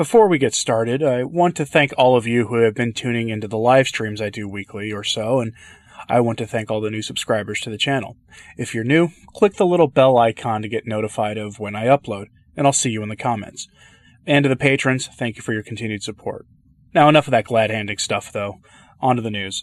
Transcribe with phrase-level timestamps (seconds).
[0.00, 3.28] Before we get started, I want to thank all of you who have been tuning
[3.28, 5.52] into the live streams I do weekly or so, and
[6.08, 8.16] I want to thank all the new subscribers to the channel.
[8.56, 12.28] If you're new, click the little bell icon to get notified of when I upload,
[12.56, 13.68] and I'll see you in the comments.
[14.26, 16.46] And to the patrons, thank you for your continued support.
[16.94, 18.60] Now, enough of that glad handing stuff, though.
[19.02, 19.62] On to the news.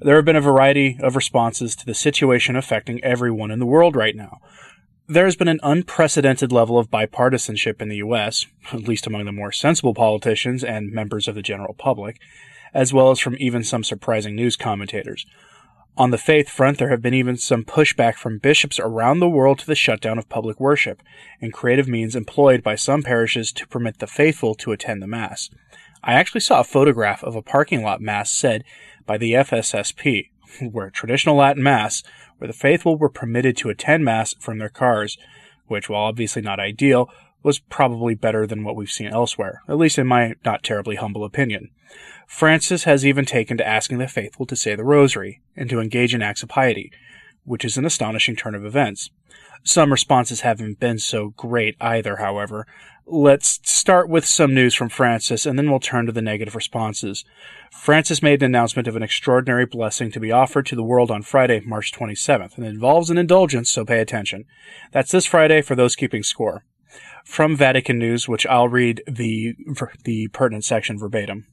[0.00, 3.96] There have been a variety of responses to the situation affecting everyone in the world
[3.96, 4.38] right now.
[5.12, 9.30] There has been an unprecedented level of bipartisanship in the U.S., at least among the
[9.32, 12.18] more sensible politicians and members of the general public,
[12.72, 15.26] as well as from even some surprising news commentators.
[15.98, 19.58] On the faith front, there have been even some pushback from bishops around the world
[19.58, 21.02] to the shutdown of public worship
[21.42, 25.50] and creative means employed by some parishes to permit the faithful to attend the Mass.
[26.02, 28.64] I actually saw a photograph of a parking lot Mass said
[29.04, 30.30] by the FSSP,
[30.72, 32.02] where traditional Latin Mass,
[32.38, 35.18] where the faithful were permitted to attend Mass from their cars,
[35.66, 37.08] which, while obviously not ideal,
[37.42, 41.24] was probably better than what we've seen elsewhere, at least in my not terribly humble
[41.24, 41.70] opinion.
[42.26, 46.14] Francis has even taken to asking the faithful to say the rosary and to engage
[46.14, 46.92] in acts of piety,
[47.44, 49.10] which is an astonishing turn of events.
[49.64, 52.66] Some responses haven't been so great either, however.
[53.06, 57.24] Let's start with some news from Francis and then we'll turn to the negative responses.
[57.70, 61.22] Francis made an announcement of an extraordinary blessing to be offered to the world on
[61.22, 64.44] Friday, March 27th, and it involves an indulgence, so pay attention.
[64.92, 66.64] That's this Friday for those keeping score.
[67.24, 69.54] From Vatican News, which I'll read the,
[70.04, 71.46] the pertinent section verbatim.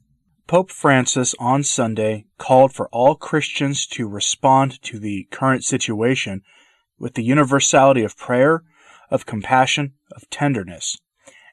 [0.50, 6.42] Pope Francis on Sunday called for all Christians to respond to the current situation
[6.98, 8.64] with the universality of prayer,
[9.12, 10.98] of compassion, of tenderness,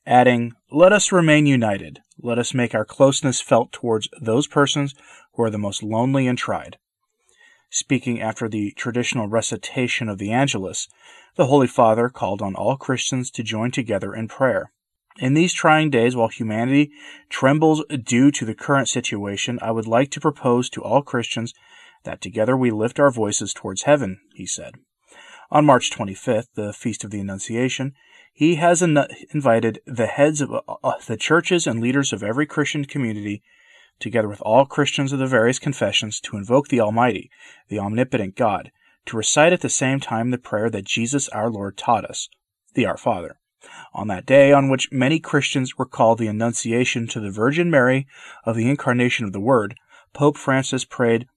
[0.07, 1.99] adding, Let us remain united.
[2.19, 4.95] Let us make our closeness felt towards those persons
[5.33, 6.79] who are the most lonely and tried.
[7.69, 10.87] Speaking after the traditional recitation of the Angelus,
[11.35, 14.71] the Holy Father called on all Christians to join together in prayer.
[15.19, 16.91] In these trying days, while humanity
[17.29, 21.53] trembles due to the current situation, I would like to propose to all Christians
[22.03, 24.75] that together we lift our voices towards heaven, he said.
[25.49, 27.93] On March 25th, the Feast of the Annunciation,
[28.31, 33.41] he has invited the heads of uh, the churches and leaders of every Christian community,
[33.99, 37.31] together with all Christians of the various confessions, to invoke the Almighty,
[37.69, 38.71] the omnipotent God,
[39.07, 42.29] to recite at the same time the prayer that Jesus our Lord taught us,
[42.75, 43.39] the Our Father.
[43.93, 48.07] On that day, on which many Christians recall the Annunciation to the Virgin Mary
[48.45, 49.75] of the Incarnation of the Word,
[50.13, 51.27] Pope Francis prayed,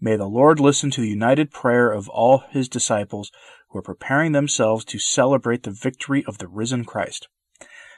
[0.00, 3.30] May the Lord listen to the united prayer of all his disciples
[3.68, 7.28] who are preparing themselves to celebrate the victory of the risen Christ.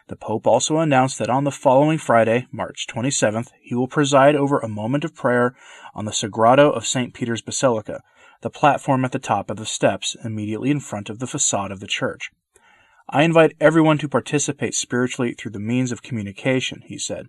[0.09, 4.61] The Pope also announced that on the following Friday, March 27th, he will preside over
[4.61, 5.57] a moment of prayer
[5.95, 7.13] on the sagrato of St.
[7.13, 8.01] Peter's Basilica,
[8.43, 11.81] the platform at the top of the steps immediately in front of the facade of
[11.81, 12.31] the church.
[13.09, 17.29] I invite everyone to participate spiritually through the means of communication, he said.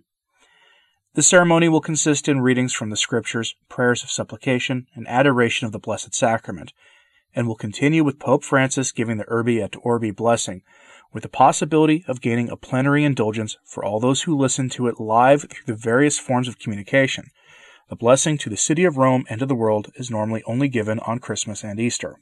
[1.14, 5.72] The ceremony will consist in readings from the scriptures, prayers of supplication, and adoration of
[5.72, 6.72] the Blessed Sacrament,
[7.34, 10.62] and will continue with Pope Francis giving the Urbi et Orbi blessing,
[11.12, 15.00] with the possibility of gaining a plenary indulgence for all those who listen to it
[15.00, 17.30] live through the various forms of communication.
[17.88, 20.98] The blessing to the city of Rome and to the world is normally only given
[21.00, 22.16] on Christmas and Easter.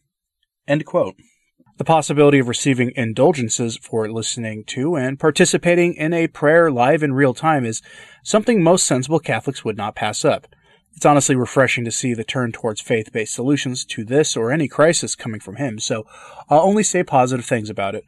[1.78, 7.12] The possibility of receiving indulgences for listening to and participating in a prayer live in
[7.12, 7.82] real time is
[8.22, 10.46] something most sensible Catholics would not pass up.
[10.94, 14.68] It's honestly refreshing to see the turn towards faith based solutions to this or any
[14.68, 16.06] crisis coming from him, so
[16.48, 18.04] I'll only say positive things about it.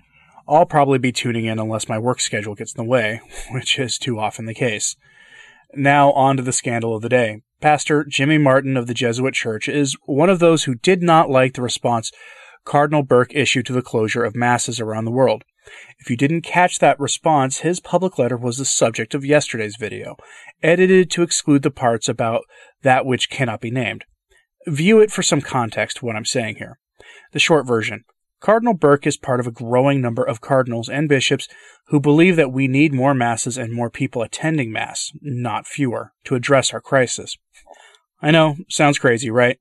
[0.48, 3.98] I'll probably be tuning in unless my work schedule gets in the way, which is
[3.98, 4.96] too often the case.
[5.74, 7.42] Now, on to the scandal of the day.
[7.60, 11.52] Pastor Jimmy Martin of the Jesuit Church is one of those who did not like
[11.52, 12.10] the response
[12.68, 15.42] Cardinal Burke issued to the closure of masses around the world.
[15.98, 20.16] If you didn't catch that response, his public letter was the subject of yesterday's video,
[20.62, 22.42] edited to exclude the parts about
[22.82, 24.04] that which cannot be named.
[24.66, 26.78] View it for some context to what I'm saying here.
[27.32, 28.04] The short version.
[28.38, 31.48] Cardinal Burke is part of a growing number of cardinals and bishops
[31.86, 36.34] who believe that we need more masses and more people attending mass, not fewer, to
[36.34, 37.38] address our crisis.
[38.20, 39.58] I know, sounds crazy, right?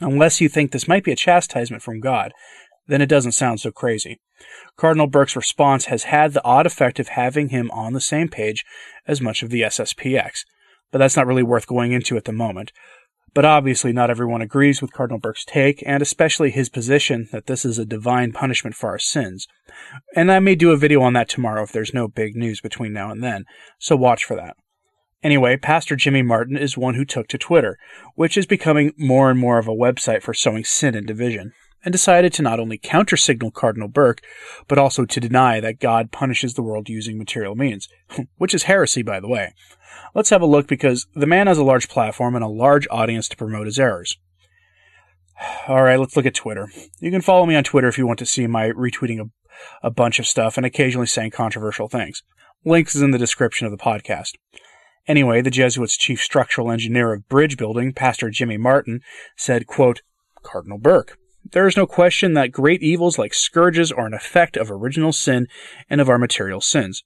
[0.00, 2.32] Unless you think this might be a chastisement from God,
[2.86, 4.20] then it doesn't sound so crazy.
[4.76, 8.64] Cardinal Burke's response has had the odd effect of having him on the same page
[9.06, 10.40] as much of the SSPX,
[10.90, 12.72] but that's not really worth going into at the moment.
[13.32, 17.64] But obviously, not everyone agrees with Cardinal Burke's take, and especially his position that this
[17.64, 19.48] is a divine punishment for our sins.
[20.14, 22.92] And I may do a video on that tomorrow if there's no big news between
[22.92, 23.44] now and then,
[23.78, 24.56] so watch for that.
[25.24, 27.78] Anyway, Pastor Jimmy Martin is one who took to Twitter,
[28.14, 31.52] which is becoming more and more of a website for sowing sin and division.
[31.86, 34.22] and decided to not only countersignal Cardinal Burke,
[34.68, 37.88] but also to deny that God punishes the world using material means,
[38.38, 39.52] which is heresy, by the way.
[40.14, 43.28] Let's have a look because the man has a large platform and a large audience
[43.28, 44.16] to promote his errors.
[45.68, 46.70] All right, let's look at Twitter.
[47.00, 49.90] You can follow me on Twitter if you want to see my retweeting a, a
[49.90, 52.22] bunch of stuff and occasionally saying controversial things.
[52.64, 54.32] Links is in the description of the podcast.
[55.06, 59.00] Anyway, the Jesuits' chief structural engineer of bridge building, Pastor Jimmy Martin,
[59.36, 60.00] said, quote,
[60.42, 61.18] Cardinal Burke,
[61.52, 65.46] there is no question that great evils like scourges are an effect of original sin
[65.90, 67.02] and of our material sins.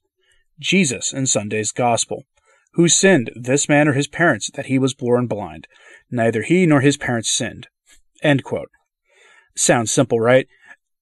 [0.59, 2.23] Jesus in Sunday's Gospel.
[2.73, 5.67] Who sinned, this man or his parents, that he was born blind?
[6.09, 7.67] Neither he nor his parents sinned.
[9.55, 10.47] Sounds simple, right?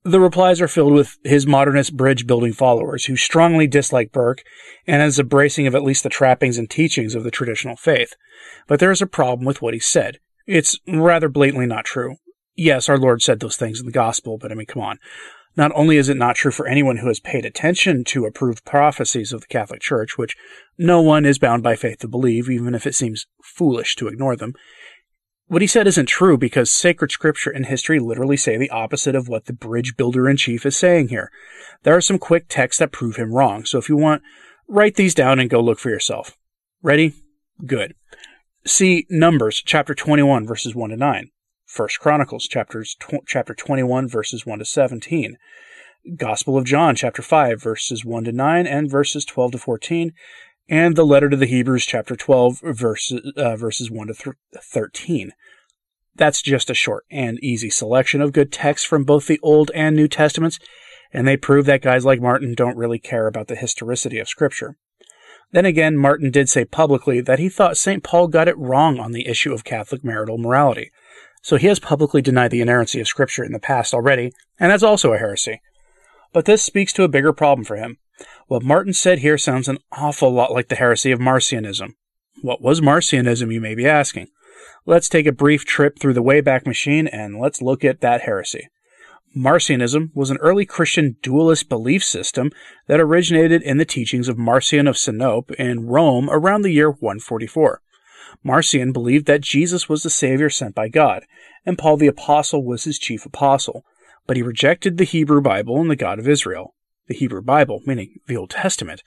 [0.08, 4.42] The replies are filled with his modernist bridge building followers who strongly dislike Burke
[4.88, 8.14] and his embracing of at least the trappings and teachings of the traditional faith.
[8.68, 10.20] But there is a problem with what he said.
[10.46, 12.16] It's rather blatantly not true.
[12.56, 14.98] Yes, our Lord said those things in the gospel, but I mean, come on.
[15.58, 19.34] Not only is it not true for anyone who has paid attention to approved prophecies
[19.34, 20.38] of the Catholic Church, which
[20.78, 24.38] no one is bound by faith to believe, even if it seems foolish to ignore
[24.38, 24.54] them,
[25.48, 29.28] what he said isn't true because sacred scripture and history literally say the opposite of
[29.28, 31.32] what the bridge builder in chief is saying here.
[31.84, 34.22] There are some quick texts that prove him wrong, so if you want,
[34.68, 36.38] write these down and go look for yourself.
[36.82, 37.14] Ready?
[37.66, 37.96] Good.
[38.66, 41.30] See Numbers chapter 21 verses 1 to 9.
[41.66, 45.38] First Chronicles chapters tw- chapter 21 verses 1 to 17.
[46.16, 50.14] Gospel of John chapter 5 verses 1 to 9 and verses 12 to 14
[50.70, 55.32] and the letter to the Hebrews, chapter 12, verses, uh, verses 1 to th- 13.
[56.16, 59.96] That's just a short and easy selection of good texts from both the Old and
[59.96, 60.60] New Testaments,
[61.14, 64.78] and they prove that guys like Martin don't really care about the historicity of Scripture.
[65.52, 68.04] Then again, Martin did say publicly that he thought St.
[68.04, 70.92] Paul got it wrong on the issue of Catholic marital morality.
[71.42, 74.84] So he has publicly denied the inerrancy of Scripture in the past already, and that's
[74.84, 75.62] also a heresy.
[76.34, 77.98] But this speaks to a bigger problem for him.
[78.48, 81.96] What Martin said here sounds an awful lot like the heresy of Marcionism.
[82.42, 84.28] What was Marcionism, you may be asking?
[84.86, 88.70] Let's take a brief trip through the Wayback Machine and let's look at that heresy.
[89.36, 92.52] Marcionism was an early Christian dualist belief system
[92.88, 97.82] that originated in the teachings of Marcion of Sinope in Rome around the year 144.
[98.44, 101.26] Marcion believed that Jesus was the Savior sent by God,
[101.66, 103.84] and Paul the Apostle was his chief apostle,
[104.26, 106.74] but he rejected the Hebrew Bible and the God of Israel
[107.08, 109.04] the Hebrew Bible, meaning the Old Testament,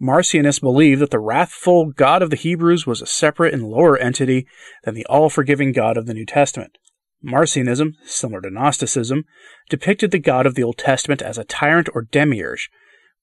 [0.00, 4.46] Marcionists believed that the wrathful God of the Hebrews was a separate and lower entity
[4.84, 6.76] than the all forgiving God of the New Testament.
[7.24, 9.24] Marcionism, similar to Gnosticism,
[9.70, 12.68] depicted the God of the Old Testament as a tyrant or demiurge,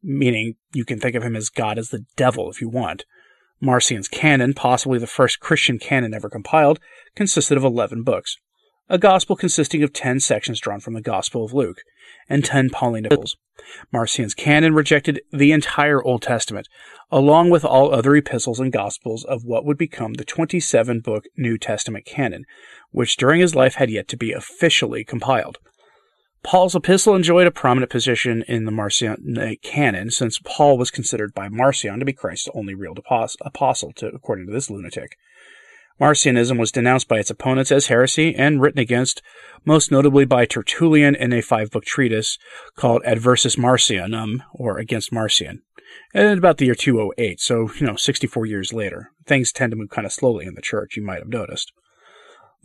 [0.01, 3.05] meaning you can think of him as God as the devil if you want.
[3.61, 6.79] Marcion's canon, possibly the first Christian canon ever compiled,
[7.15, 8.37] consisted of 11 books.
[8.89, 11.83] A gospel consisting of 10 sections drawn from the Gospel of Luke,
[12.27, 13.37] and 10 Pauline epistles.
[13.93, 16.67] Marcion's canon rejected the entire Old Testament,
[17.09, 21.57] along with all other epistles and gospels of what would become the 27 book New
[21.57, 22.43] Testament canon,
[22.91, 25.59] which during his life had yet to be officially compiled.
[26.43, 31.47] Paul's epistle enjoyed a prominent position in the Marcionic canon, since Paul was considered by
[31.47, 32.95] Marcion to be Christ's only real
[33.45, 35.17] apostle, according to this lunatic.
[35.99, 39.21] Marcionism was denounced by its opponents as heresy and written against,
[39.63, 42.37] most notably by Tertullian in a five book treatise
[42.75, 45.61] called Adversus Marcionem, or Against Marcion,
[46.13, 49.11] in about the year 208, so, you know, 64 years later.
[49.25, 51.71] Things tend to move kind of slowly in the church, you might have noticed.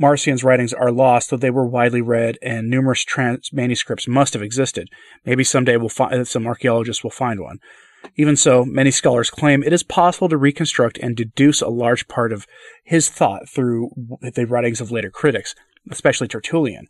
[0.00, 4.42] Marcion's writings are lost, though they were widely read, and numerous trans- manuscripts must have
[4.42, 4.88] existed.
[5.24, 7.58] Maybe someday we'll find some archaeologists will find one.
[8.16, 12.32] Even so, many scholars claim it is possible to reconstruct and deduce a large part
[12.32, 12.46] of
[12.84, 13.90] his thought through
[14.34, 15.54] the writings of later critics,
[15.90, 16.86] especially Tertullian.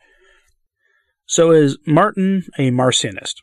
[1.27, 3.35] So is Martin a Marcionist?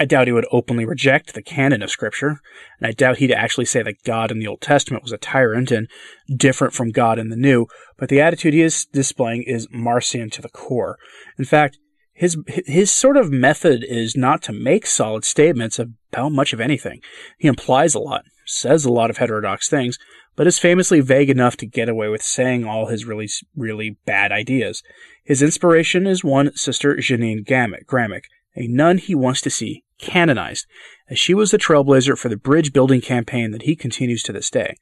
[0.00, 2.40] I doubt he would openly reject the canon of Scripture,
[2.78, 5.72] and I doubt he'd actually say that God in the Old Testament was a tyrant
[5.72, 5.88] and
[6.34, 7.66] different from God in the New,
[7.98, 10.98] but the attitude he is displaying is Marcion to the core.
[11.36, 11.78] In fact,
[12.18, 17.00] his his sort of method is not to make solid statements about much of anything.
[17.38, 20.00] He implies a lot, says a lot of heterodox things,
[20.34, 24.32] but is famously vague enough to get away with saying all his really really bad
[24.32, 24.82] ideas.
[25.22, 28.24] His inspiration is one Sister Jeannine Gramick,
[28.56, 30.66] a nun he wants to see canonized,
[31.08, 34.50] as she was the trailblazer for the bridge building campaign that he continues to this
[34.50, 34.74] day.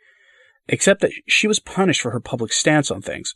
[0.69, 3.35] Except that she was punished for her public stance on things.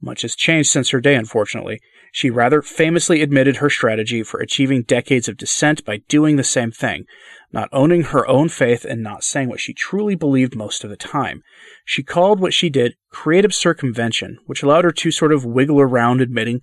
[0.00, 1.80] Much has changed since her day, unfortunately.
[2.12, 6.70] She rather famously admitted her strategy for achieving decades of dissent by doing the same
[6.70, 7.06] thing,
[7.52, 10.96] not owning her own faith and not saying what she truly believed most of the
[10.96, 11.42] time.
[11.84, 16.20] She called what she did creative circumvention, which allowed her to sort of wiggle around
[16.20, 16.60] admitting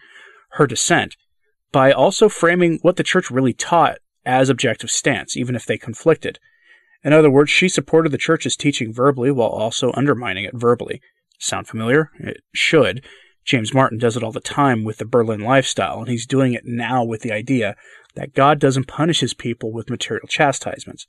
[0.52, 1.16] her dissent.
[1.72, 6.40] by also framing what the church really taught as objective stance, even if they conflicted.
[7.04, 11.02] In other words, she supported the church's teaching verbally while also undermining it verbally.
[11.40, 12.12] Sound familiar?
[12.20, 13.04] It should.
[13.44, 16.64] James Martin does it all the time with the Berlin lifestyle, and he's doing it
[16.66, 17.76] now with the idea
[18.14, 21.08] that God doesn't punish his people with material chastisements.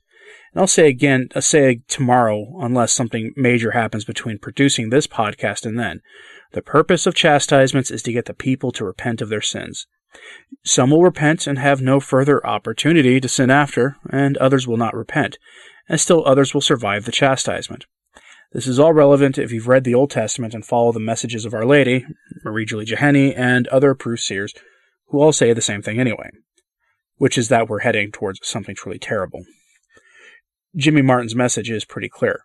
[0.55, 5.67] And I'll say again, I'll say tomorrow, unless something major happens between producing this podcast
[5.67, 6.01] and then.
[6.53, 9.87] The purpose of chastisements is to get the people to repent of their sins.
[10.65, 14.95] Some will repent and have no further opportunity to sin after, and others will not
[14.95, 15.39] repent,
[15.93, 17.85] and still others will survive the chastisement.
[18.53, 21.53] This is all relevant if you've read the Old Testament and follow the messages of
[21.53, 22.07] Our Lady,
[22.43, 24.55] Marie Julie Jahenny, and other approved seers,
[25.09, 26.31] who all say the same thing anyway,
[27.17, 29.45] which is that we're heading towards something truly terrible.
[30.75, 32.41] Jimmy Martin's message is pretty clear.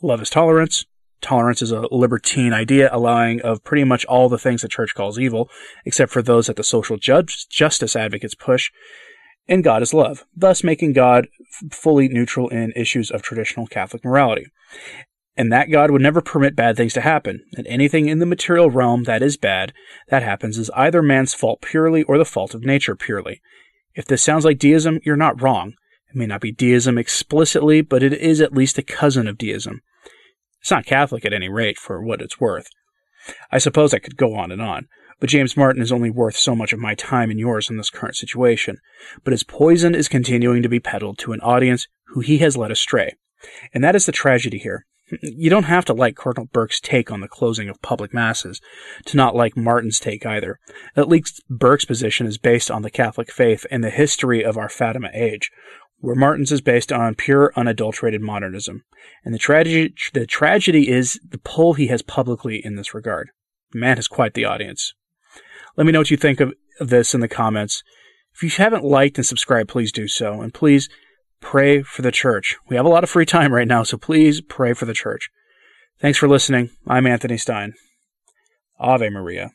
[0.00, 0.86] Love is tolerance,
[1.20, 5.18] tolerance is a libertine idea allowing of pretty much all the things the church calls
[5.18, 5.50] evil,
[5.84, 8.70] except for those that the social judge, justice advocates push.
[9.46, 11.28] And God is love, thus making God
[11.70, 14.46] fully neutral in issues of traditional Catholic morality.
[15.36, 18.70] And that God would never permit bad things to happen, and anything in the material
[18.70, 19.72] realm that is bad
[20.08, 23.40] that happens is either man's fault purely or the fault of nature purely.
[23.94, 25.74] If this sounds like deism, you're not wrong.
[26.08, 29.80] It may not be deism explicitly, but it is at least a cousin of deism.
[30.60, 32.68] It's not Catholic at any rate, for what it's worth.
[33.50, 34.88] I suppose I could go on and on,
[35.20, 37.90] but James Martin is only worth so much of my time and yours in this
[37.90, 38.78] current situation.
[39.22, 42.70] But his poison is continuing to be peddled to an audience who he has led
[42.70, 43.14] astray.
[43.72, 44.86] And that is the tragedy here.
[45.22, 48.60] You don't have to like Cardinal Burke's take on the closing of public masses
[49.04, 50.58] to not like Martin's take either.
[50.96, 54.70] At least Burke's position is based on the Catholic faith and the history of our
[54.70, 55.50] Fatima age,
[56.04, 58.84] where Martin's is based on pure, unadulterated modernism.
[59.24, 63.30] And the tragedy, the tragedy is the pull he has publicly in this regard.
[63.72, 64.92] The man has quite the audience.
[65.76, 67.82] Let me know what you think of, of this in the comments.
[68.34, 70.42] If you haven't liked and subscribed, please do so.
[70.42, 70.90] And please
[71.40, 72.56] pray for the church.
[72.68, 75.30] We have a lot of free time right now, so please pray for the church.
[76.00, 76.68] Thanks for listening.
[76.86, 77.72] I'm Anthony Stein.
[78.78, 79.52] Ave Maria.